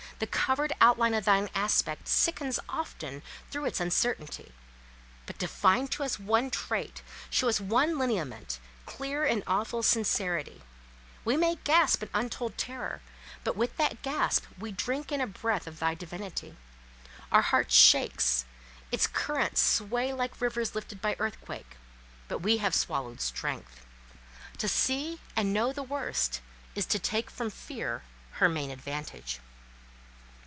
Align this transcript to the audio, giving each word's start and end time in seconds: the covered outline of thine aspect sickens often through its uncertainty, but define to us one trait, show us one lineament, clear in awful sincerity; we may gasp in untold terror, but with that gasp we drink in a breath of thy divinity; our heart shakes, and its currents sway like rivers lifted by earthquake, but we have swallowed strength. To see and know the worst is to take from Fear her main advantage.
the 0.19 0.27
covered 0.27 0.71
outline 0.79 1.15
of 1.15 1.25
thine 1.25 1.49
aspect 1.55 2.07
sickens 2.07 2.59
often 2.69 3.23
through 3.49 3.65
its 3.65 3.79
uncertainty, 3.79 4.51
but 5.25 5.39
define 5.39 5.87
to 5.87 6.03
us 6.03 6.19
one 6.19 6.51
trait, 6.51 7.01
show 7.31 7.49
us 7.49 7.59
one 7.59 7.97
lineament, 7.97 8.59
clear 8.85 9.25
in 9.25 9.41
awful 9.47 9.81
sincerity; 9.81 10.61
we 11.25 11.35
may 11.35 11.55
gasp 11.63 12.03
in 12.03 12.09
untold 12.13 12.55
terror, 12.55 13.01
but 13.43 13.57
with 13.57 13.75
that 13.77 14.03
gasp 14.03 14.45
we 14.59 14.71
drink 14.71 15.11
in 15.11 15.21
a 15.21 15.25
breath 15.25 15.65
of 15.65 15.79
thy 15.79 15.95
divinity; 15.95 16.55
our 17.31 17.41
heart 17.41 17.71
shakes, 17.71 18.45
and 18.91 18.93
its 18.93 19.07
currents 19.07 19.59
sway 19.59 20.13
like 20.13 20.39
rivers 20.39 20.75
lifted 20.75 21.01
by 21.01 21.15
earthquake, 21.17 21.77
but 22.27 22.43
we 22.43 22.57
have 22.57 22.75
swallowed 22.75 23.21
strength. 23.21 23.87
To 24.59 24.67
see 24.67 25.19
and 25.35 25.51
know 25.51 25.73
the 25.73 25.81
worst 25.81 26.41
is 26.75 26.85
to 26.85 26.99
take 26.99 27.31
from 27.31 27.49
Fear 27.49 28.03
her 28.33 28.47
main 28.47 28.69
advantage. 28.69 29.39